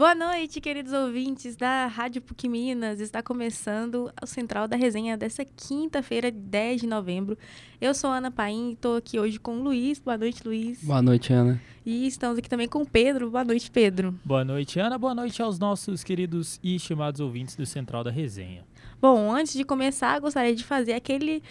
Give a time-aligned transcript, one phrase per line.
[0.00, 3.00] Boa noite, queridos ouvintes da Rádio PUC Minas.
[3.00, 7.36] Está começando o Central da Resenha dessa quinta-feira, 10 de novembro.
[7.78, 9.98] Eu sou Ana Paim e estou aqui hoje com o Luiz.
[9.98, 10.82] Boa noite, Luiz.
[10.82, 11.60] Boa noite, Ana.
[11.84, 13.30] E estamos aqui também com o Pedro.
[13.30, 14.18] Boa noite, Pedro.
[14.24, 14.96] Boa noite, Ana.
[14.96, 18.64] Boa noite aos nossos queridos e estimados ouvintes do Central da Resenha.
[19.02, 21.42] Bom, antes de começar, gostaria de fazer aquele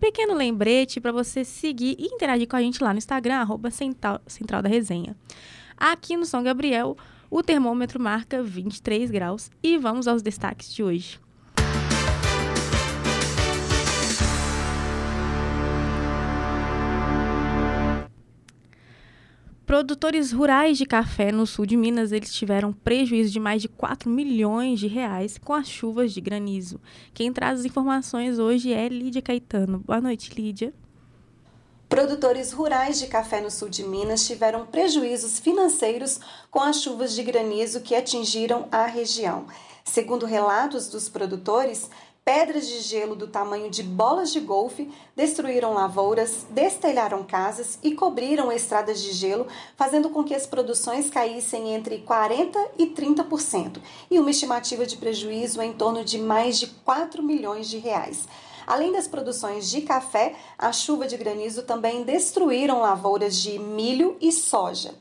[0.00, 4.22] pequeno lembrete para você seguir e interagir com a gente lá no Instagram, arroba Central,
[4.26, 5.14] Central da Resenha.
[5.76, 6.96] Aqui no São Gabriel,
[7.34, 11.18] o termômetro marca 23 graus e vamos aos destaques de hoje.
[19.66, 24.08] Produtores rurais de café no sul de Minas, eles tiveram prejuízo de mais de 4
[24.08, 26.80] milhões de reais com as chuvas de granizo.
[27.12, 29.80] Quem traz as informações hoje é Lídia Caetano.
[29.80, 30.72] Boa noite, Lídia.
[31.88, 36.18] Produtores rurais de café no sul de Minas tiveram prejuízos financeiros
[36.50, 39.46] com as chuvas de granizo que atingiram a região.
[39.84, 41.90] Segundo relatos dos produtores,
[42.24, 48.50] pedras de gelo do tamanho de bolas de golfe destruíram lavouras, destelharam casas e cobriram
[48.50, 53.78] estradas de gelo, fazendo com que as produções caíssem entre 40% e 30%,
[54.10, 58.26] e uma estimativa de prejuízo em torno de mais de 4 milhões de reais.
[58.66, 64.32] Além das produções de café, a chuva de granizo também destruíram lavouras de milho e
[64.32, 64.94] soja.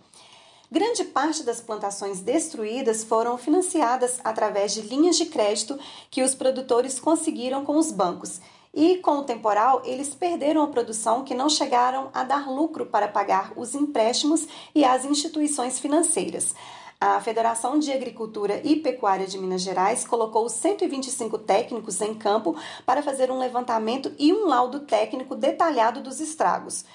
[0.72, 5.78] Grande parte das plantações destruídas foram financiadas através de linhas de crédito
[6.10, 8.42] que os produtores conseguiram com os bancos.
[8.74, 13.08] E com o temporal, eles perderam a produção que não chegaram a dar lucro para
[13.08, 16.56] pagar os empréstimos e as instituições financeiras.
[17.06, 23.04] A Federação de Agricultura e Pecuária de Minas Gerais colocou 125 técnicos em campo para
[23.04, 26.86] fazer um levantamento e um laudo técnico detalhado dos estragos.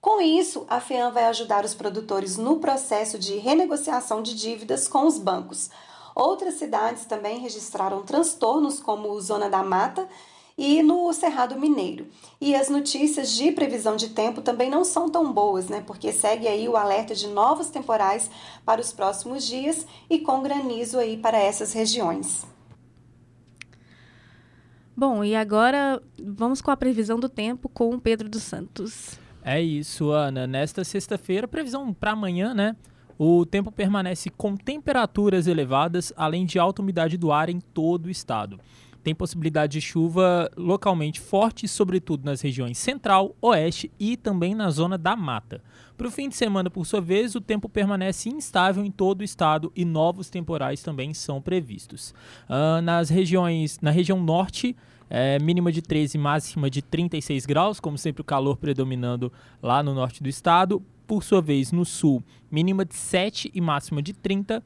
[0.00, 5.04] Com isso, a FEAM vai ajudar os produtores no processo de renegociação de dívidas com
[5.04, 5.68] os bancos.
[6.14, 10.08] Outras cidades também registraram transtornos, como Zona da Mata
[10.56, 12.06] e no Cerrado Mineiro.
[12.40, 15.82] E as notícias de previsão de tempo também não são tão boas, né?
[15.86, 18.30] Porque segue aí o alerta de novos temporais
[18.64, 22.46] para os próximos dias e com granizo aí para essas regiões.
[24.96, 29.20] Bom, e agora vamos com a previsão do tempo com o Pedro dos Santos.
[29.44, 30.46] É isso, Ana.
[30.46, 32.74] Nesta sexta-feira, previsão para amanhã, né?
[33.18, 38.10] O tempo permanece com temperaturas elevadas, além de alta umidade do ar em todo o
[38.10, 38.58] estado
[39.06, 44.98] tem possibilidade de chuva localmente forte, sobretudo nas regiões central, oeste e também na zona
[44.98, 45.62] da mata.
[45.96, 49.24] Para o fim de semana, por sua vez, o tempo permanece instável em todo o
[49.24, 52.12] estado e novos temporais também são previstos.
[52.50, 54.74] Uh, nas regiões, na região norte,
[55.08, 59.94] é, mínima de 13, máxima de 36 graus, como sempre o calor predominando lá no
[59.94, 60.82] norte do estado.
[61.06, 64.60] Por sua vez, no sul, mínima de 7 e máxima de 30.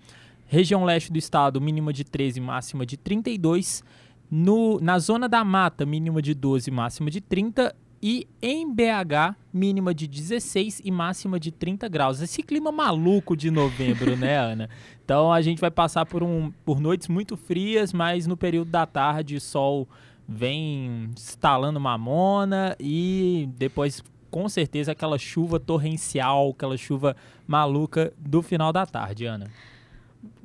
[0.47, 3.85] Região leste do estado, mínima de 13, máxima de 32.
[4.31, 7.75] No, na zona da mata, mínima de 12, máxima de 30.
[8.03, 12.23] E em BH, mínima de 16 e máxima de 30 graus.
[12.23, 14.71] Esse clima maluco de novembro, né, Ana?
[15.05, 18.87] Então a gente vai passar por, um, por noites muito frias, mas no período da
[18.87, 19.87] tarde o sol
[20.27, 28.73] vem estalando mamona e depois com certeza aquela chuva torrencial, aquela chuva maluca do final
[28.73, 29.51] da tarde, Ana.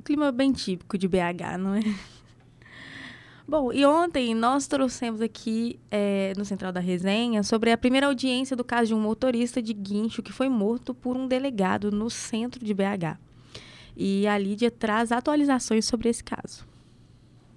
[0.04, 1.80] Clima bem típico de BH, não é?
[3.48, 8.56] Bom, e ontem nós trouxemos aqui é, no Central da Resenha sobre a primeira audiência
[8.56, 12.64] do caso de um motorista de guincho que foi morto por um delegado no centro
[12.64, 13.16] de BH.
[13.96, 16.66] E a Lídia traz atualizações sobre esse caso.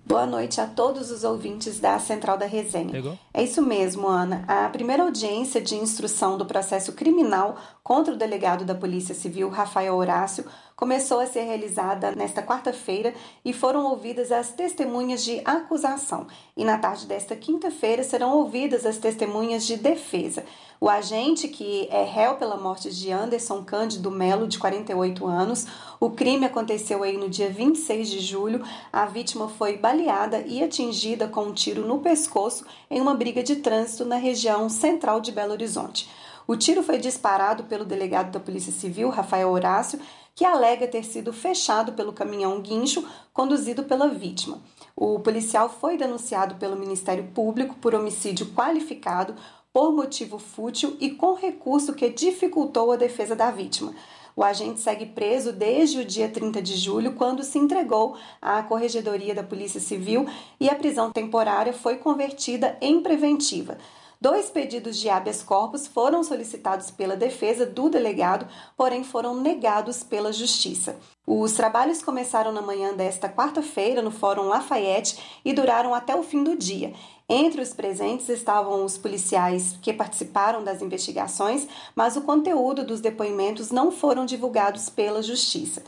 [0.05, 2.91] Boa noite a todos os ouvintes da Central da Resenha.
[2.91, 3.17] Pegou?
[3.31, 4.43] É isso mesmo, Ana.
[4.47, 9.95] A primeira audiência de instrução do processo criminal contra o delegado da Polícia Civil, Rafael
[9.95, 10.45] Horácio,
[10.79, 13.13] começou a ser realizada nesta quarta-feira
[13.43, 16.25] e foram ouvidas as testemunhas de acusação.
[16.55, 20.45] E na tarde desta quinta-feira serão ouvidas as testemunhas de defesa.
[20.79, 25.67] O agente, que é réu pela morte de Anderson Cândido Melo, de 48 anos,
[25.99, 28.63] o crime aconteceu aí no dia 26 de julho.
[28.93, 33.57] A vítima foi baleada e atingida com um tiro no pescoço em uma briga de
[33.57, 36.09] trânsito na região central de Belo Horizonte.
[36.47, 39.99] O tiro foi disparado pelo delegado da Polícia Civil, Rafael Horácio,
[40.35, 44.61] que alega ter sido fechado pelo caminhão guincho conduzido pela vítima.
[44.95, 49.35] O policial foi denunciado pelo Ministério Público por homicídio qualificado
[49.71, 53.93] por motivo fútil e com recurso que dificultou a defesa da vítima.
[54.35, 59.35] O agente segue preso desde o dia 30 de julho, quando se entregou à Corregedoria
[59.35, 60.25] da Polícia Civil
[60.59, 63.77] e a prisão temporária foi convertida em preventiva.
[64.21, 68.45] Dois pedidos de habeas corpus foram solicitados pela defesa do delegado,
[68.75, 70.97] porém foram negados pela Justiça.
[71.25, 76.43] Os trabalhos começaram na manhã desta quarta-feira no Fórum Lafayette e duraram até o fim
[76.43, 76.93] do dia.
[77.29, 83.71] Entre os presentes estavam os policiais que participaram das investigações, mas o conteúdo dos depoimentos
[83.71, 85.81] não foram divulgados pela Justiça.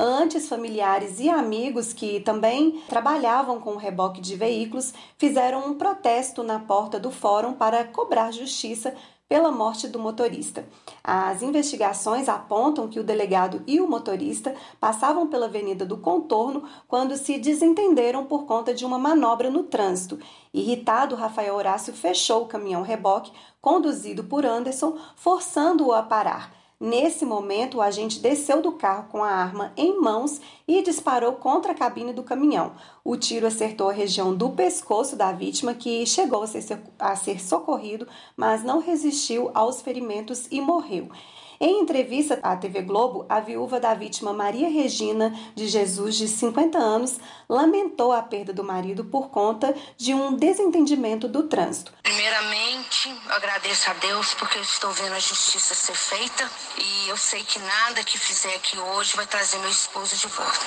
[0.00, 6.44] Antes, familiares e amigos que também trabalhavam com o reboque de veículos fizeram um protesto
[6.44, 8.94] na porta do fórum para cobrar justiça
[9.28, 10.64] pela morte do motorista.
[11.02, 17.16] As investigações apontam que o delegado e o motorista passavam pela Avenida do Contorno quando
[17.16, 20.20] se desentenderam por conta de uma manobra no trânsito.
[20.54, 26.57] Irritado, Rafael Horácio fechou o caminhão reboque, conduzido por Anderson, forçando-o a parar.
[26.80, 31.72] Nesse momento, o agente desceu do carro com a arma em mãos e disparou contra
[31.72, 32.74] a cabine do caminhão.
[33.02, 37.40] O tiro acertou a região do pescoço da vítima, que chegou a ser, a ser
[37.40, 38.06] socorrido,
[38.36, 41.08] mas não resistiu aos ferimentos e morreu.
[41.60, 46.78] Em entrevista à TV Globo, a viúva da vítima Maria Regina de Jesus, de 50
[46.78, 47.18] anos,
[47.48, 51.92] lamentou a perda do marido por conta de um desentendimento do trânsito.
[52.00, 56.48] Primeiramente, agradeço a Deus porque eu estou vendo a justiça ser feita
[56.78, 60.57] e eu sei que nada que fizer aqui hoje vai trazer meu esposo de volta.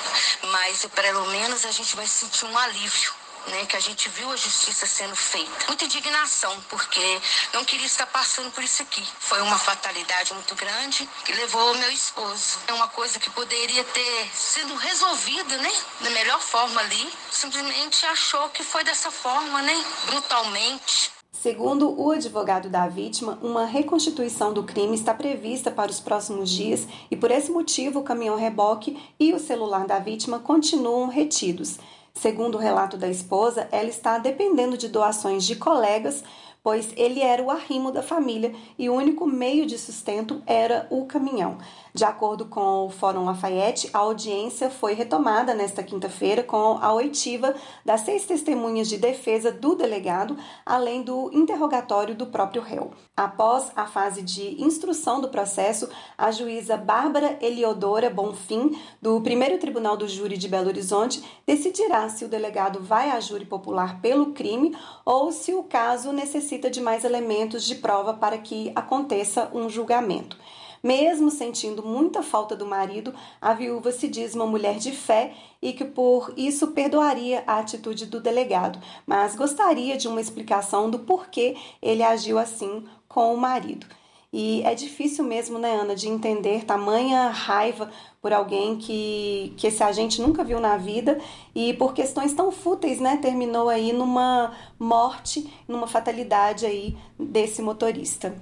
[0.50, 4.36] Mas pelo menos a gente vai sentir um alívio né, que a gente viu a
[4.36, 5.66] justiça sendo feita.
[5.66, 7.20] Muita indignação, porque
[7.52, 9.06] não queria estar passando por isso aqui.
[9.18, 12.58] Foi uma fatalidade muito grande que levou meu esposo.
[12.66, 17.12] É uma coisa que poderia ter sido resolvida, né, da melhor forma ali.
[17.30, 21.21] Simplesmente achou que foi dessa forma, né, brutalmente.
[21.42, 26.86] Segundo o advogado da vítima, uma reconstituição do crime está prevista para os próximos dias
[27.10, 31.80] e, por esse motivo, o caminhão reboque e o celular da vítima continuam retidos.
[32.14, 36.22] Segundo o relato da esposa, ela está dependendo de doações de colegas,
[36.62, 41.06] pois ele era o arrimo da família e o único meio de sustento era o
[41.06, 41.58] caminhão.
[41.94, 47.54] De acordo com o Fórum Lafayette, a audiência foi retomada nesta quinta-feira com a oitiva
[47.84, 50.34] das seis testemunhas de defesa do delegado,
[50.64, 52.92] além do interrogatório do próprio réu.
[53.14, 55.86] Após a fase de instrução do processo,
[56.16, 62.24] a juíza Bárbara Eliodora Bonfim, do primeiro Tribunal do Júri de Belo Horizonte, decidirá se
[62.24, 64.74] o delegado vai a júri popular pelo crime
[65.04, 70.38] ou se o caso necessita de mais elementos de prova para que aconteça um julgamento.
[70.82, 75.72] Mesmo sentindo muita falta do marido, a viúva se diz uma mulher de fé e
[75.72, 81.56] que por isso perdoaria a atitude do delegado, mas gostaria de uma explicação do porquê
[81.80, 83.86] ele agiu assim com o marido.
[84.32, 87.90] E é difícil mesmo, né, Ana, de entender tamanha raiva
[88.20, 91.20] por alguém que, que esse agente nunca viu na vida
[91.54, 98.34] e por questões tão fúteis, né, terminou aí numa morte, numa fatalidade aí desse motorista.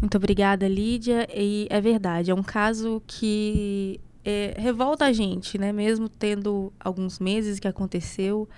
[0.00, 1.26] Muito obrigada, Lídia.
[1.34, 5.72] E é verdade, é um caso que é, revolta a gente, né?
[5.72, 8.48] Mesmo tendo alguns meses que aconteceu,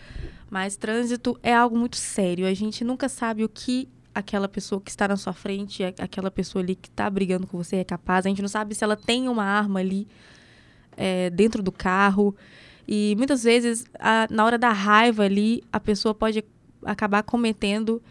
[0.50, 2.46] mas trânsito é algo muito sério.
[2.46, 6.62] A gente nunca sabe o que aquela pessoa que está na sua frente, aquela pessoa
[6.62, 8.26] ali que está brigando com você é capaz.
[8.26, 10.08] A gente não sabe se ela tem uma arma ali
[10.96, 12.35] é, dentro do carro.
[12.87, 16.43] E muitas vezes, a, na hora da raiva ali, a pessoa pode
[16.85, 18.02] acabar cometendo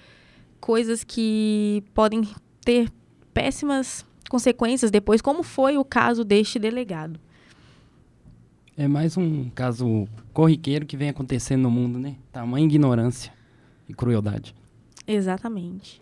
[0.59, 2.27] coisas que podem
[2.61, 2.89] ter
[3.37, 7.19] péssimas consequências depois, como foi o caso deste delegado.
[8.75, 12.15] É mais um caso corriqueiro que vem acontecendo no mundo, né?
[12.31, 13.31] Tamanha ignorância
[13.87, 14.55] e crueldade.
[15.07, 16.01] Exatamente.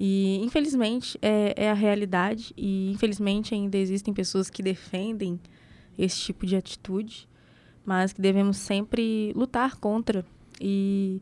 [0.00, 2.54] E, infelizmente, é, é, a realidade.
[2.56, 5.38] E, infelizmente, ainda existem pessoas que defendem
[5.98, 7.28] esse tipo de atitude,
[7.84, 10.24] mas que devemos sempre lutar contra
[10.58, 11.20] e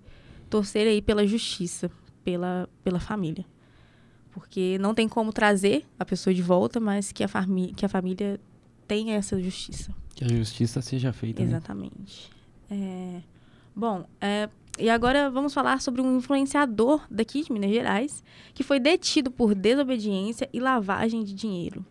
[0.49, 1.91] torcer aí pela justiça,
[2.25, 3.45] pela, pela família.
[4.35, 7.29] Porque não tem como trazer a pessoa de volta, mas que a,
[7.77, 8.41] que a família
[8.87, 9.95] tenha essa justiça.
[10.15, 11.41] Que a justiça seja feita.
[11.41, 11.49] Né?
[11.49, 12.31] Exatamente.
[12.69, 12.77] Né?
[12.77, 13.23] É,
[13.75, 14.49] bom, é,
[14.79, 19.55] e agora vamos falar sobre um influenciador daqui de Minas Gerais que foi detido por
[19.55, 21.85] desobediência e lavagem de dinheiro.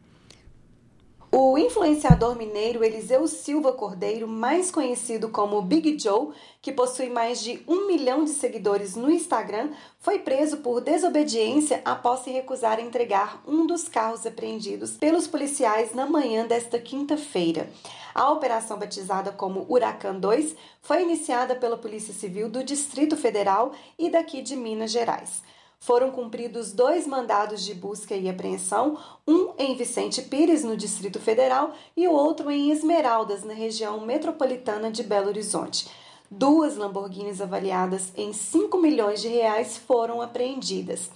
[1.35, 6.27] O influenciador mineiro Eliseu Silva Cordeiro, mais conhecido como Big Joe,
[6.61, 12.19] que possui mais de um milhão de seguidores no Instagram, foi preso por desobediência após
[12.19, 17.67] se recusar a entregar um dos carros apreendidos pelos policiais na manhã desta quinta-feira.
[18.13, 24.07] A operação batizada como Huracan 2 foi iniciada pela Polícia Civil do Distrito Federal e
[24.07, 25.41] daqui de Minas Gerais
[25.83, 28.97] foram cumpridos dois mandados de busca e apreensão,
[29.27, 34.89] um em Vicente Pires, no Distrito Federal, e o outro em Esmeraldas, na região metropolitana
[34.89, 35.89] de Belo Horizonte.
[36.31, 41.11] Duas Lamborghinis avaliadas em 5 milhões de reais foram apreendidas.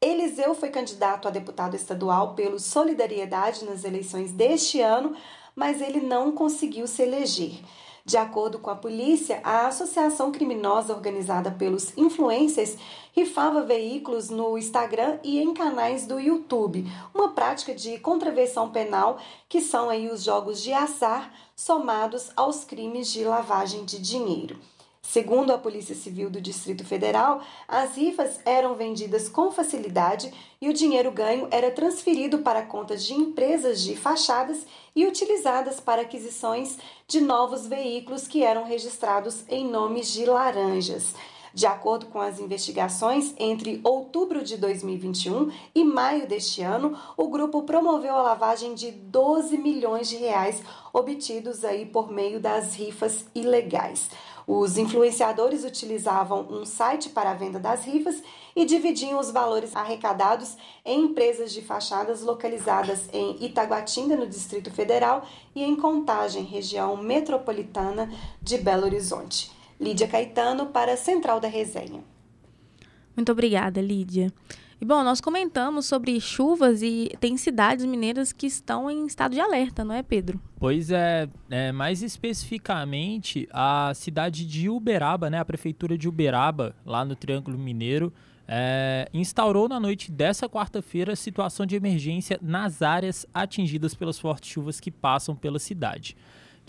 [0.00, 5.14] Eliseu foi candidato a deputado estadual pelo Solidariedade nas eleições deste ano,
[5.54, 7.52] mas ele não conseguiu se eleger.
[8.10, 12.76] De acordo com a polícia, a associação criminosa organizada pelos influencers
[13.12, 19.60] rifava veículos no Instagram e em canais do YouTube, uma prática de contravenção penal que
[19.60, 24.58] são aí os jogos de azar somados aos crimes de lavagem de dinheiro.
[25.02, 30.72] Segundo a Polícia Civil do Distrito Federal, as rifas eram vendidas com facilidade e o
[30.72, 34.64] dinheiro ganho era transferido para contas de empresas de fachadas
[34.94, 36.78] e utilizadas para aquisições
[37.08, 41.14] de novos veículos que eram registrados em nomes de laranjas.
[41.52, 47.62] De acordo com as investigações, entre outubro de 2021 e maio deste ano, o grupo
[47.62, 54.08] promoveu a lavagem de 12 milhões de reais obtidos aí por meio das rifas ilegais.
[54.52, 58.20] Os influenciadores utilizavam um site para a venda das rifas
[58.56, 65.24] e dividiam os valores arrecadados em empresas de fachadas localizadas em Itaguatinga, no Distrito Federal,
[65.54, 69.52] e em Contagem, região metropolitana de Belo Horizonte.
[69.78, 72.02] Lídia Caetano para Central da Resenha.
[73.14, 74.32] Muito obrigada, Lídia.
[74.80, 79.40] E bom, nós comentamos sobre chuvas e tem cidades mineiras que estão em estado de
[79.40, 80.40] alerta, não é, Pedro?
[80.58, 87.04] Pois é, é mais especificamente a cidade de Uberaba, né, a prefeitura de Uberaba, lá
[87.04, 88.10] no Triângulo Mineiro,
[88.48, 94.80] é, instaurou na noite dessa quarta-feira situação de emergência nas áreas atingidas pelas fortes chuvas
[94.80, 96.16] que passam pela cidade.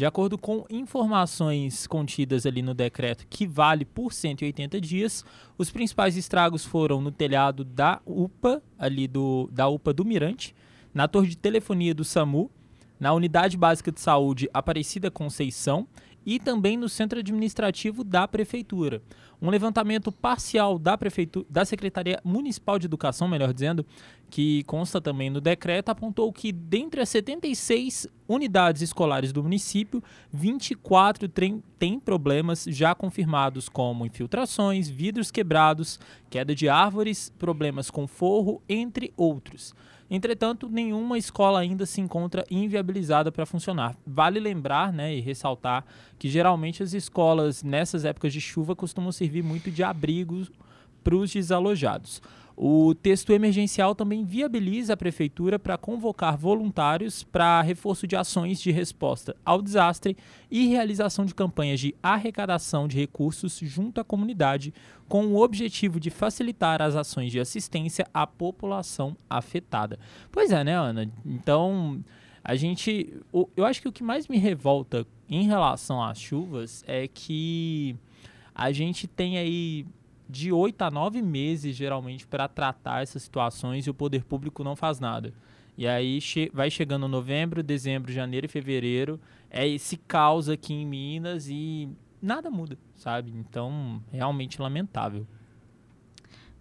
[0.01, 5.23] De acordo com informações contidas ali no decreto, que vale por 180 dias,
[5.59, 10.55] os principais estragos foram no telhado da UPA, ali do, da UPA do Mirante,
[10.91, 12.49] na torre de telefonia do SAMU,
[12.99, 15.87] na Unidade Básica de Saúde Aparecida Conceição
[16.25, 19.03] e também no centro administrativo da prefeitura.
[19.41, 23.83] Um levantamento parcial da prefeitura, da Secretaria Municipal de Educação, melhor dizendo,
[24.29, 31.27] que consta também no decreto, apontou que dentre as 76 unidades escolares do município, 24
[31.79, 39.11] têm problemas já confirmados, como infiltrações, vidros quebrados, queda de árvores, problemas com forro, entre
[39.17, 39.73] outros.
[40.13, 43.95] Entretanto, nenhuma escola ainda se encontra inviabilizada para funcionar.
[44.05, 45.85] Vale lembrar né, e ressaltar
[46.19, 50.45] que geralmente as escolas nessas épocas de chuva costumam servir muito de abrigo
[51.01, 52.21] para os desalojados.
[52.55, 58.71] O texto emergencial também viabiliza a prefeitura para convocar voluntários para reforço de ações de
[58.71, 60.17] resposta ao desastre
[60.49, 64.73] e realização de campanhas de arrecadação de recursos junto à comunidade,
[65.07, 69.97] com o objetivo de facilitar as ações de assistência à população afetada.
[70.31, 71.09] Pois é, né, Ana?
[71.25, 72.03] Então,
[72.43, 73.13] a gente.
[73.55, 77.95] Eu acho que o que mais me revolta em relação às chuvas é que
[78.53, 79.85] a gente tem aí
[80.31, 84.75] de oito a nove meses, geralmente, para tratar essas situações e o poder público não
[84.75, 85.33] faz nada.
[85.77, 89.19] E aí che vai chegando novembro, dezembro, janeiro e fevereiro,
[89.49, 91.89] é esse caos aqui em Minas e
[92.21, 93.31] nada muda, sabe?
[93.31, 95.27] Então, realmente lamentável.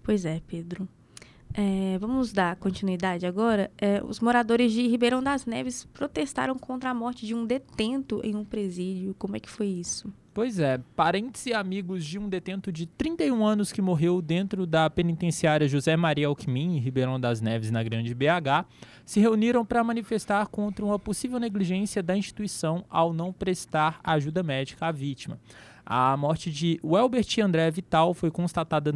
[0.02, 0.88] Pois é, Pedro.
[1.52, 3.70] É, vamos dar continuidade agora.
[3.76, 8.34] É, os moradores de Ribeirão das Neves protestaram contra a morte de um detento em
[8.34, 9.14] um presídio.
[9.18, 10.12] Como é que foi isso?
[10.32, 14.88] Pois é, parentes e amigos de um detento de 31 anos que morreu dentro da
[14.88, 18.64] penitenciária José Maria Alckmin, em Ribeirão das Neves, na Grande BH,
[19.04, 24.86] se reuniram para manifestar contra uma possível negligência da instituição ao não prestar ajuda médica
[24.86, 25.36] à vítima.
[25.92, 28.92] A morte de Welbert André Vital foi constatada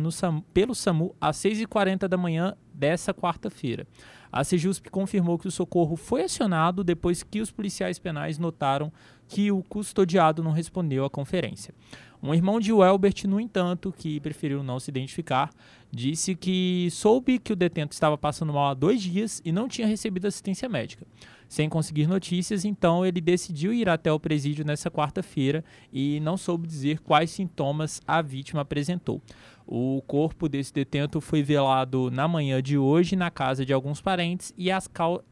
[0.52, 3.84] pelo SAMU às 6h40 da manhã dessa quarta-feira.
[4.30, 8.92] A Sejusp confirmou que o socorro foi acionado depois que os policiais penais notaram
[9.26, 11.74] que o custodiado não respondeu à conferência.
[12.22, 15.50] Um irmão de Welbert, no entanto, que preferiu não se identificar,
[15.90, 19.88] disse que soube que o detento estava passando mal há dois dias e não tinha
[19.88, 21.04] recebido assistência médica.
[21.48, 26.66] Sem conseguir notícias, então ele decidiu ir até o presídio nessa quarta-feira e não soube
[26.66, 29.20] dizer quais sintomas a vítima apresentou.
[29.66, 34.52] O corpo desse detento foi velado na manhã de hoje na casa de alguns parentes
[34.58, 34.90] e as,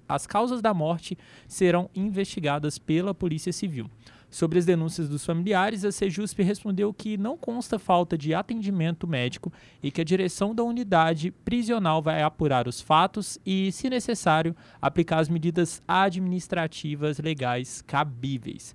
[0.08, 3.90] as causas da morte serão investigadas pela Polícia Civil.
[4.32, 9.52] Sobre as denúncias dos familiares, a Sejusp respondeu que não consta falta de atendimento médico
[9.82, 15.18] e que a direção da unidade prisional vai apurar os fatos e, se necessário, aplicar
[15.18, 18.74] as medidas administrativas legais cabíveis.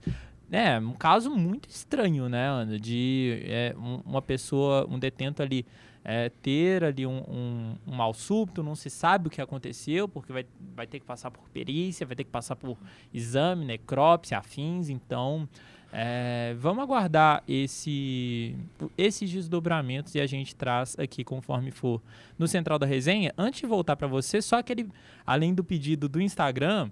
[0.52, 2.80] É, um caso muito estranho, né, Ana?
[2.80, 3.74] De é,
[4.06, 5.66] uma pessoa, um detento ali
[6.10, 10.32] é, ter ali um, um, um, mal súbito, não se sabe o que aconteceu, porque
[10.32, 12.78] vai, vai ter que passar por perícia, vai ter que passar por
[13.14, 15.50] exame, necrópsia, afins, então
[15.92, 18.56] é, vamos aguardar esse,
[18.98, 22.02] esses desdobramentos e a gente traz aqui conforme for
[22.40, 23.34] no Central da Resenha.
[23.38, 24.90] Antes de voltar para você, só aquele,
[25.26, 26.90] além do pedido do Instagram,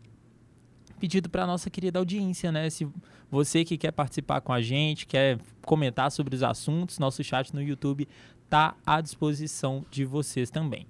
[0.99, 2.69] pedido para nossa querida audiência, né?
[2.69, 2.87] Se
[3.29, 7.61] você que quer participar com a gente, quer comentar sobre os assuntos, nosso chat no
[7.61, 8.07] YouTube
[8.45, 10.87] está à disposição de vocês também.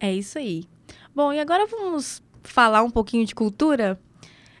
[0.00, 0.64] É isso aí.
[1.14, 3.98] Bom, e agora vamos falar um pouquinho de cultura.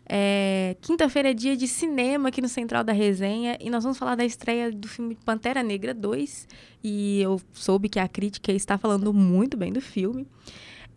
[0.08, 4.14] É, Quinta-feira é dia de cinema aqui no Central da Resenha e nós vamos falar
[4.14, 6.46] da estreia do filme Pantera Negra 2.
[6.82, 10.26] E eu soube que a crítica está falando muito bem do filme.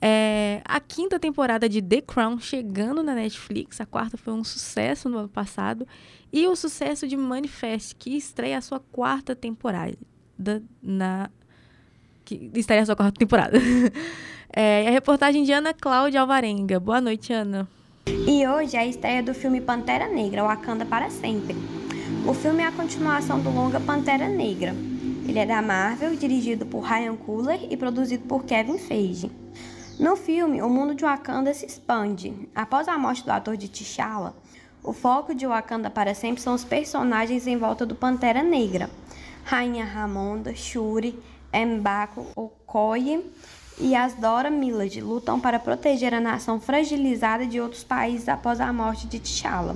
[0.01, 3.81] É, a quinta temporada de The Crown chegando na Netflix.
[3.81, 5.87] A quarta foi um sucesso no ano passado.
[6.31, 9.97] E o sucesso de Manifest, que estreia a sua quarta temporada.
[10.81, 11.29] Na,
[12.23, 13.57] que estreia a sua quarta temporada.
[14.53, 16.79] é, a reportagem de Ana Cláudia Alvarenga.
[16.79, 17.67] Boa noite, Ana.
[18.07, 21.55] E hoje é a estreia do filme Pantera Negra, Wakanda para Sempre.
[22.27, 24.73] O filme é a continuação do longa Pantera Negra.
[25.27, 29.29] Ele é da Marvel, dirigido por Ryan Coogler e produzido por Kevin Feige.
[29.99, 32.33] No filme, o mundo de Wakanda se expande.
[32.55, 34.33] Após a morte do ator de T'Challa,
[34.81, 38.89] o foco de Wakanda para sempre são os personagens em volta do Pantera Negra.
[39.43, 43.29] Rainha Ramonda, Shuri, M'Baku, Okoye
[43.77, 48.71] e as Dora Milaje lutam para proteger a nação fragilizada de outros países após a
[48.71, 49.75] morte de T'Challa.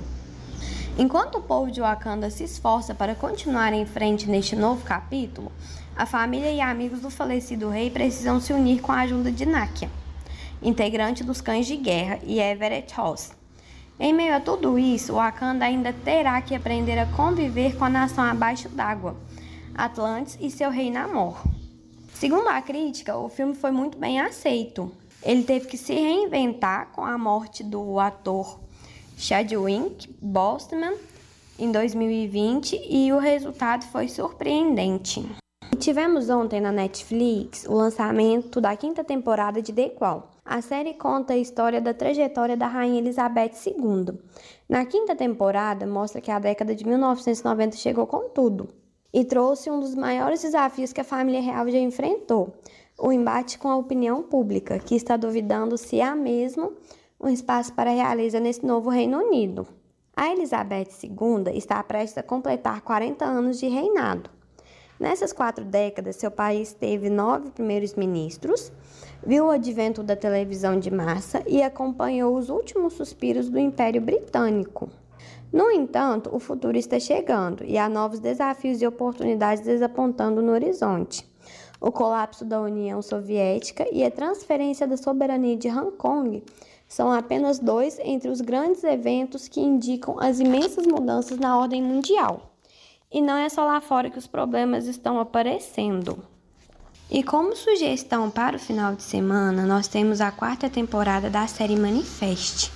[0.96, 5.52] Enquanto o povo de Wakanda se esforça para continuar em frente neste novo capítulo,
[5.94, 9.90] a família e amigos do falecido rei precisam se unir com a ajuda de Nakia
[10.64, 13.32] integrante dos cães de guerra, e Everett Ross.
[14.00, 18.24] Em meio a tudo isso, Wakanda ainda terá que aprender a conviver com a nação
[18.24, 19.16] abaixo d'água,
[19.72, 21.40] Atlantis e seu rei Namor.
[22.12, 24.90] Segundo a crítica, o filme foi muito bem aceito.
[25.22, 28.60] Ele teve que se reinventar com a morte do ator
[29.16, 30.94] Chadwick Boseman
[31.58, 35.24] em 2020 e o resultado foi surpreendente.
[35.78, 40.33] Tivemos ontem na Netflix o lançamento da quinta temporada de The Crown.
[40.44, 44.18] A série conta a história da trajetória da Rainha Elizabeth II.
[44.68, 48.68] Na quinta temporada, mostra que a década de 1990 chegou com tudo
[49.10, 52.52] e trouxe um dos maiores desafios que a família real já enfrentou:
[52.98, 56.74] o embate com a opinião pública, que está duvidando se há mesmo
[57.18, 59.66] um espaço para a realeza nesse novo Reino Unido.
[60.14, 64.28] A Elizabeth II está prestes a completar 40 anos de reinado.
[64.98, 68.70] Nessas quatro décadas, seu país teve nove primeiros ministros,
[69.26, 74.88] viu o advento da televisão de massa e acompanhou os últimos suspiros do Império Britânico.
[75.52, 81.28] No entanto, o futuro está chegando e há novos desafios e oportunidades desapontando no horizonte.
[81.80, 86.42] O colapso da União Soviética e a transferência da soberania de Hong Kong
[86.88, 92.53] são apenas dois entre os grandes eventos que indicam as imensas mudanças na ordem mundial.
[93.14, 96.18] E não é só lá fora que os problemas estão aparecendo.
[97.08, 101.76] E como sugestão para o final de semana, nós temos a quarta temporada da série
[101.76, 102.72] Manifest.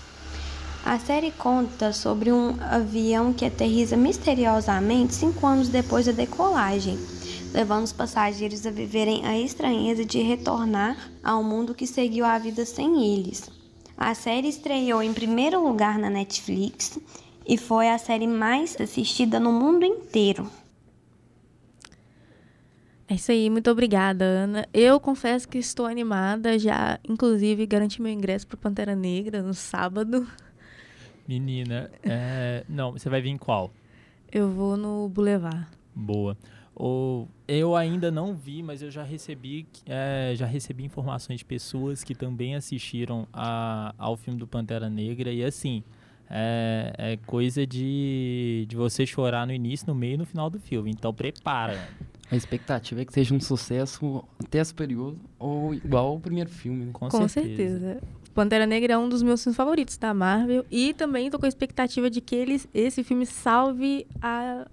[0.87, 6.97] A série conta sobre um avião que aterriza misteriosamente cinco anos depois da decolagem,
[7.53, 12.65] levando os passageiros a viverem a estranheza de retornar ao mundo que seguiu a vida
[12.65, 13.51] sem eles.
[13.97, 16.97] A série estreou em primeiro lugar na Netflix
[17.49, 20.49] e foi a série mais assistida no mundo inteiro.
[23.09, 24.69] É isso aí, muito obrigada, Ana.
[24.73, 30.29] Eu confesso que estou animada, já inclusive garanti meu ingresso para Pantera Negra no sábado.
[31.27, 32.65] Menina, é...
[32.69, 33.73] não, você vai vir em qual?
[34.31, 35.67] Eu vou no Boulevard.
[35.95, 36.37] Boa.
[36.77, 42.05] O, eu ainda não vi, mas eu já recebi, é, já recebi informações de pessoas
[42.05, 45.83] que também assistiram a, ao filme do Pantera Negra e assim,
[46.31, 50.59] é, é, coisa de, de você chorar no início, no meio e no final do
[50.59, 50.91] filme.
[50.91, 51.89] Então prepara.
[52.31, 56.85] A expectativa é que seja um sucesso até superior ou igual ao primeiro filme.
[56.85, 56.91] Né?
[56.93, 57.79] Com, com certeza.
[57.79, 58.03] certeza.
[58.35, 60.65] Pantera Negra é um dos meus filmes favoritos da Marvel.
[60.71, 64.67] E também estou com a expectativa de que eles, esse filme salve a,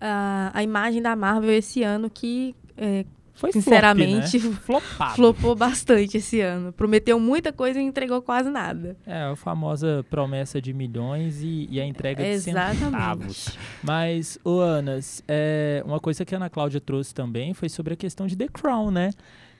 [0.00, 5.10] a, a imagem da Marvel esse ano, que é, foi sinceramente flop, né?
[5.14, 6.72] flopou bastante esse ano.
[6.72, 8.96] Prometeu muita coisa e entregou quase nada.
[9.06, 12.78] É, a famosa promessa de milhões e, e a entrega de Exatamente.
[12.78, 13.58] centavos.
[13.82, 17.96] Mas, ô Ana, é, uma coisa que a Ana Cláudia trouxe também foi sobre a
[17.96, 19.10] questão de The Crown, né?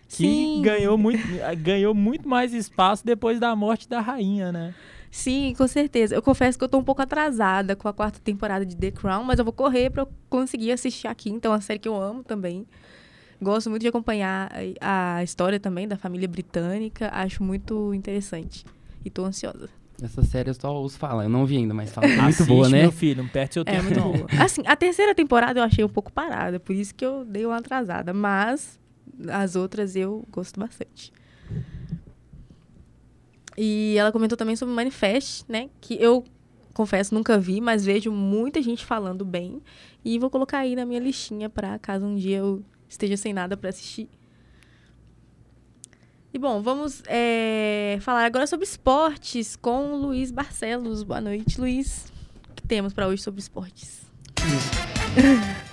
[0.09, 0.63] Que Sim.
[0.63, 1.23] ganhou muito,
[1.59, 4.75] ganhou muito mais espaço depois da morte da rainha, né?
[5.11, 6.15] Sim, com certeza.
[6.15, 9.25] Eu confesso que eu tô um pouco atrasada com a quarta temporada de The Crown,
[9.25, 11.31] mas eu vou correr para eu conseguir assistir aqui.
[11.31, 12.67] Então, é uma série que eu amo também.
[13.41, 17.11] Gosto muito de acompanhar a história também da família britânica.
[17.13, 18.65] Acho muito interessante.
[19.05, 19.69] E tô ansiosa.
[20.03, 22.29] Essa série eu só ouço falar, eu não vi ainda, mas fala que é muito
[22.35, 22.83] Assiste, boa, né?
[22.83, 24.13] meu filho, não perde seu É tempo muito não.
[24.13, 24.27] boa.
[24.43, 27.57] Assim, a terceira temporada eu achei um pouco parada, por isso que eu dei uma
[27.57, 28.13] atrasada.
[28.13, 28.79] Mas
[29.29, 31.13] as outras eu gosto bastante.
[33.57, 35.71] E ela comentou também sobre o Manifest, né?
[35.81, 36.25] Que eu
[36.75, 39.63] confesso nunca vi, mas vejo muita gente falando bem.
[40.05, 43.57] E vou colocar aí na minha listinha para caso um dia eu esteja sem nada
[43.57, 44.09] para assistir.
[46.33, 51.03] E bom, vamos é, falar agora sobre esportes com o Luiz Barcelos.
[51.03, 52.13] Boa noite, Luiz.
[52.51, 54.03] O que temos para hoje sobre esportes?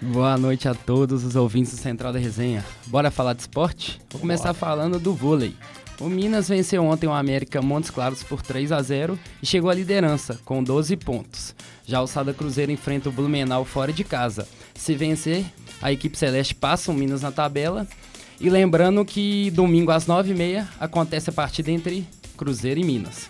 [0.00, 2.64] Boa noite a todos os ouvintes do Central da Resenha.
[2.86, 4.00] Bora falar de esporte?
[4.10, 5.54] Vou começar falando do vôlei.
[6.00, 9.74] O Minas venceu ontem o América Montes Claros por 3 a 0 e chegou à
[9.74, 11.56] liderança com 12 pontos.
[11.84, 14.46] Já o Sada Cruzeiro enfrenta o Blumenau fora de casa.
[14.76, 15.44] Se vencer,
[15.82, 17.84] a equipe celeste passa o Minas na tabela.
[18.40, 22.06] E lembrando que domingo às 9h30 acontece a partida entre
[22.36, 23.26] Cruzeiro e Minas.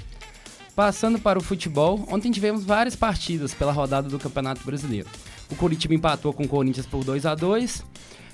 [0.77, 5.09] Passando para o futebol, ontem tivemos várias partidas pela rodada do Campeonato Brasileiro.
[5.51, 7.83] O Curitiba empatou com o Corinthians por 2 a 2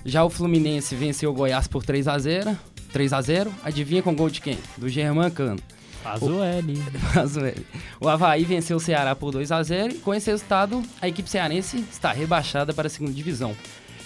[0.04, 2.58] Já o Fluminense venceu o Goiás por 3 a 0
[2.94, 4.56] 3 a 0 Adivinha com gol de quem?
[4.78, 5.60] Do Germán Cano.
[6.00, 7.64] Faz o velho,
[8.00, 11.28] O Havaí venceu o Ceará por 2 a 0 e com esse resultado, a equipe
[11.28, 13.56] cearense está rebaixada para a segunda divisão.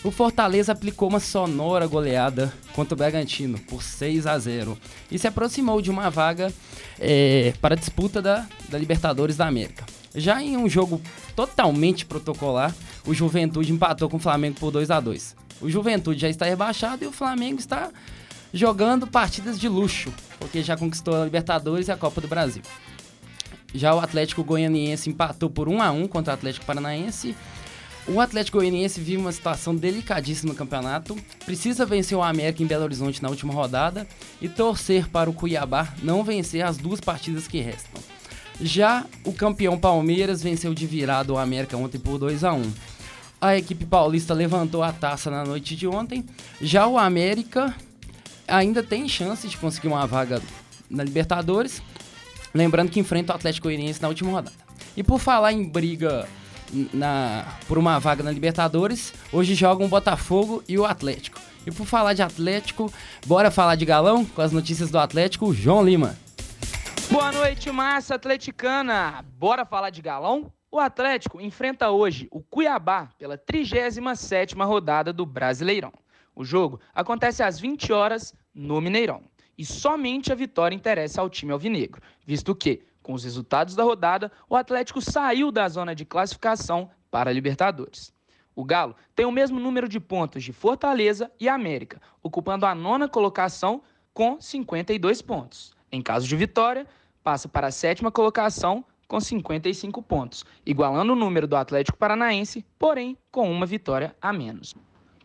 [0.02, 4.78] O Fortaleza aplicou uma sonora goleada contra o Bragantino por 6 a 0
[5.10, 6.52] e se aproximou de uma vaga
[6.98, 9.84] é, para a disputa da, da Libertadores da América.
[10.14, 11.02] Já em um jogo
[11.36, 12.74] totalmente protocolar,
[13.04, 17.04] o Juventude empatou com o Flamengo por 2 a 2 O Juventude já está rebaixado
[17.04, 17.90] e o Flamengo está
[18.52, 22.62] jogando partidas de luxo, porque já conquistou a Libertadores e a Copa do Brasil.
[23.74, 27.36] Já o Atlético Goianiense empatou por 1 a 1 contra o Atlético Paranaense.
[28.06, 31.14] O Atlético Goianiense vive uma situação delicadíssima no campeonato.
[31.44, 34.06] Precisa vencer o América em Belo Horizonte na última rodada
[34.40, 38.00] e torcer para o Cuiabá não vencer as duas partidas que restam.
[38.60, 42.72] Já o campeão Palmeiras venceu de virada o América ontem por 2 a 1.
[43.40, 46.24] A equipe paulista levantou a taça na noite de ontem.
[46.60, 47.74] Já o América
[48.48, 50.42] ainda tem chance de conseguir uma vaga
[50.90, 51.82] na Libertadores.
[52.54, 54.56] Lembrando que enfrenta o Atlético Goianiense na última rodada.
[54.96, 56.26] E por falar em briga
[56.92, 61.38] na, por uma vaga na Libertadores, hoje jogam o Botafogo e o Atlético.
[61.66, 62.92] E por falar de Atlético,
[63.26, 66.16] bora falar de galão com as notícias do Atlético, João Lima.
[67.10, 69.24] Boa noite, massa atleticana.
[69.38, 70.52] Bora falar de galão?
[70.70, 75.92] O Atlético enfrenta hoje o Cuiabá pela 37ª rodada do Brasileirão.
[76.38, 79.24] O jogo acontece às 20 horas no Mineirão.
[79.58, 84.30] E somente a vitória interessa ao time alvinegro, visto que, com os resultados da rodada,
[84.48, 88.14] o Atlético saiu da zona de classificação para a Libertadores.
[88.54, 93.08] O Galo tem o mesmo número de pontos de Fortaleza e América, ocupando a nona
[93.08, 93.82] colocação
[94.14, 95.74] com 52 pontos.
[95.90, 96.86] Em caso de vitória,
[97.20, 103.18] passa para a sétima colocação com 55 pontos, igualando o número do Atlético Paranaense, porém
[103.28, 104.76] com uma vitória a menos.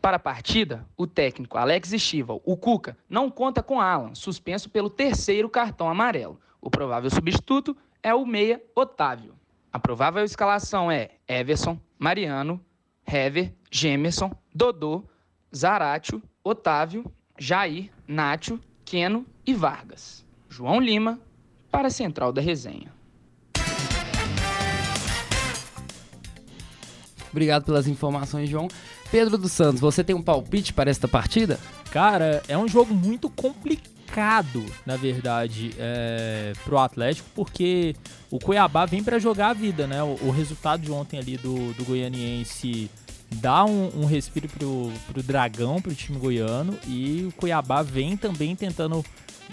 [0.04, 4.90] Para a partida, o técnico Alex Estival, o Cuca, não conta com Alan, suspenso pelo
[4.90, 6.42] terceiro cartão amarelo.
[6.60, 9.34] O provável substituto é o meia Otávio.
[9.72, 12.60] A provável escalação é Everson, Mariano,
[13.08, 15.06] Hever, Gemerson, Dodô,
[15.56, 20.26] Zaratio, Otávio, Jair, Nátio, Queno e Vargas.
[20.50, 21.18] João Lima,
[21.72, 22.92] para a Central da Resenha.
[27.32, 28.68] Obrigado pelas informações, João.
[29.14, 31.60] Pedro dos Santos, você tem um palpite para esta partida?
[31.92, 37.96] Cara, é um jogo muito complicado, na verdade, é, pro Atlético, porque
[38.32, 40.02] o Cuiabá vem para jogar a vida, né?
[40.02, 42.90] O, o, resultado de ontem ali do, do Goianiense
[43.34, 48.56] dá um, um respiro pro, pro Dragão, pro time goiano, e o Cuiabá vem também
[48.56, 49.06] tentando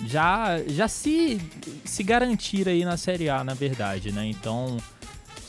[0.07, 1.39] já, já se,
[1.85, 4.25] se garantir aí na Série A, na verdade, né?
[4.25, 4.79] Então,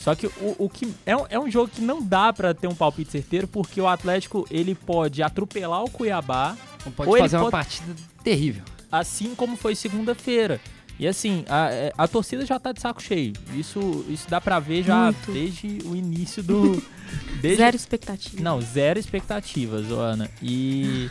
[0.02, 2.66] só que o, o que é um, é um jogo que não dá para ter
[2.66, 6.56] um palpite certeiro, porque o Atlético ele pode atropelar o Cuiabá.
[6.84, 8.64] Ou pode ou fazer uma pode, partida terrível.
[8.90, 10.60] Assim como foi segunda-feira.
[10.98, 13.32] E assim, a, a, torcida já tá de saco cheio.
[13.54, 15.32] Isso, isso dá pra ver já Muito.
[15.32, 16.82] desde o início do.
[17.40, 17.58] Desde...
[17.58, 18.42] Zero expectativa.
[18.42, 20.30] Não, zero expectativas, Ana.
[20.40, 21.10] E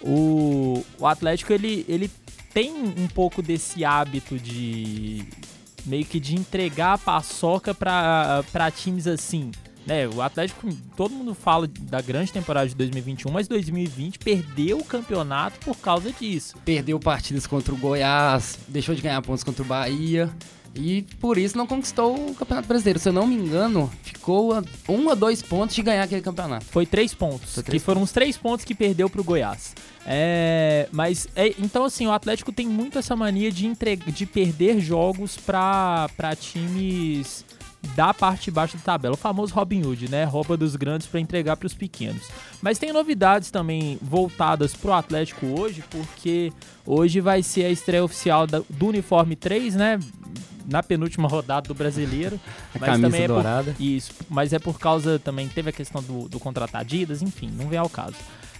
[0.00, 2.10] o, o Atlético, ele, ele
[2.54, 5.24] tem um pouco desse hábito de,
[5.84, 9.50] meio que de entregar a paçoca para times assim.
[9.84, 14.84] Né, o Atlético, todo mundo fala da grande temporada de 2021, mas 2020 perdeu o
[14.84, 16.54] campeonato por causa disso.
[16.64, 20.30] Perdeu partidas contra o Goiás, deixou de ganhar pontos contra o Bahia.
[20.74, 22.98] E por isso não conquistou o Campeonato Brasileiro.
[22.98, 26.64] Se eu não me engano, ficou a um a dois pontos de ganhar aquele campeonato.
[26.66, 27.54] Foi três pontos.
[27.54, 29.74] Foi três que foram os três pontos que perdeu pro Goiás.
[30.06, 34.80] É, mas, é, então assim, o Atlético tem muito essa mania de, entregar, de perder
[34.80, 37.44] jogos pra, pra times
[37.94, 39.14] da parte de baixo da tabela.
[39.14, 40.24] O famoso Robin Hood, né?
[40.24, 42.28] Rouba dos grandes para entregar para os pequenos.
[42.60, 46.52] Mas tem novidades também voltadas pro Atlético hoje, porque
[46.86, 49.98] hoje vai ser a estreia oficial do uniforme 3, né?
[50.68, 52.38] Na penúltima rodada do brasileiro.
[52.74, 53.76] A mas camisa também é por- dourada.
[53.78, 57.68] isso, mas é por causa também, teve a questão do, do contrato Adidas, enfim, não
[57.68, 58.16] vem ao caso.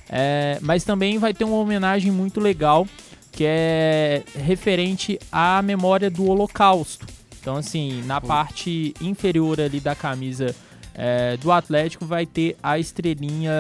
[0.08, 2.86] É, mas também vai ter uma homenagem muito legal,
[3.30, 7.06] que é referente à memória do Holocausto.
[7.40, 10.54] Então, assim, na parte inferior ali da camisa
[10.94, 13.52] é, do Atlético vai ter a estrelinha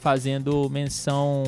[0.00, 1.42] fazendo menção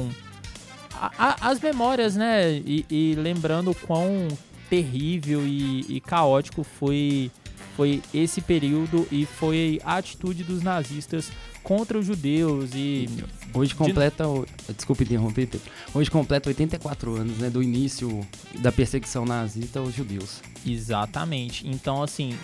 [1.41, 2.51] às memórias, né?
[2.53, 4.27] E, e lembrando o quão
[4.71, 7.31] terrível e, e caótico foi,
[7.77, 11.31] foi esse período e foi a atitude dos nazistas
[11.63, 13.09] contra os judeus e
[13.53, 14.27] Hoje completa.
[14.29, 15.71] o- Desculpe interromper, Pedro.
[15.95, 17.49] Hoje completa 84 anos, né?
[17.51, 18.27] Do início
[18.61, 20.41] da perseguição nazista aos judeus.
[20.67, 21.67] exatamente.
[21.67, 22.37] Então, assim,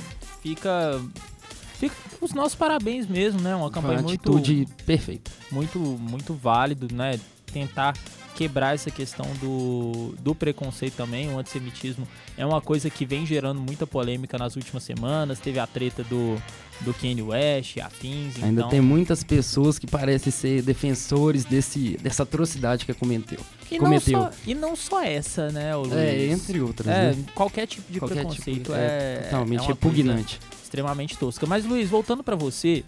[0.43, 1.01] fica
[1.79, 3.55] fica os nossos parabéns mesmo, né?
[3.55, 5.31] Uma campanha uma muito atitude perfeita.
[5.51, 7.19] muito, muito válido, né?
[7.53, 7.95] Tentar
[8.35, 11.33] quebrar essa questão do, do preconceito também.
[11.33, 15.39] O antissemitismo é uma coisa que vem gerando muita polêmica nas últimas semanas.
[15.39, 16.41] Teve a treta do,
[16.81, 18.37] do Kanye West, afins.
[18.43, 18.69] Ainda então...
[18.69, 23.39] tem muitas pessoas que parecem ser defensores desse, dessa atrocidade que cometeu.
[23.71, 24.21] e, não cometeu.
[24.21, 25.95] só, e não só essa, né, o Luiz?
[25.95, 27.25] É, entre outras, É, né?
[27.35, 30.41] qualquer tipo de Qualquer preconceito tipo, é, é, totalmente é repugnante.
[30.63, 31.47] extremamente tosca.
[31.47, 32.85] Mas, Luiz, voltando pra você,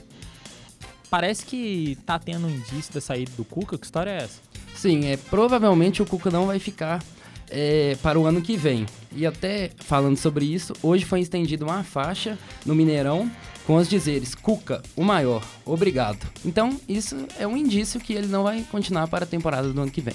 [1.08, 3.78] parece que tá tendo um indício da saída do Cuca.
[3.78, 4.40] Que história é essa?
[4.76, 7.02] Sim, é, provavelmente o Cuca não vai ficar
[7.50, 8.86] é, para o ano que vem.
[9.12, 13.30] E até falando sobre isso, hoje foi estendida uma faixa no Mineirão
[13.66, 16.24] com os dizeres Cuca, o maior, obrigado.
[16.44, 19.90] Então, isso é um indício que ele não vai continuar para a temporada do ano
[19.90, 20.14] que vem.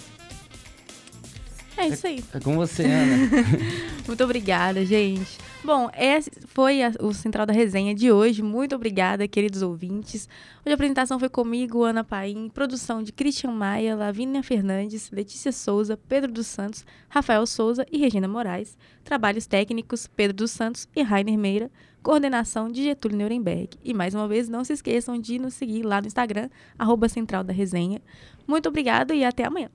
[1.82, 2.24] É isso aí.
[2.34, 3.18] É com você, Ana.
[4.08, 5.38] Muito obrigada, gente.
[5.64, 8.42] Bom, esse foi a- o Central da Resenha de hoje.
[8.42, 10.28] Muito obrigada, queridos ouvintes.
[10.66, 15.96] Hoje a apresentação foi comigo, Ana Paim, produção de Christian Maia, Lavínia Fernandes, Letícia Souza,
[15.96, 18.78] Pedro dos Santos, Rafael Souza e Regina Moraes.
[19.04, 21.72] Trabalhos técnicos, Pedro dos Santos e Rainer Meira.
[22.04, 23.78] Coordenação de Getúlio Nuremberg.
[23.84, 27.44] E mais uma vez, não se esqueçam de nos seguir lá no Instagram, arroba Central
[27.44, 28.02] da Resenha.
[28.48, 29.70] Muito obrigada e até amanhã.